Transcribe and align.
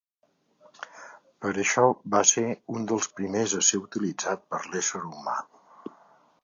Per 1.45 1.49
això 1.63 1.83
va 2.15 2.21
ser 2.31 2.45
un 2.79 2.89
dels 2.93 3.09
primers 3.19 3.55
a 3.59 3.63
ser 3.69 3.83
utilitzat 3.85 4.45
per 4.55 4.63
l'ésser 4.71 5.05
humà. 5.13 5.39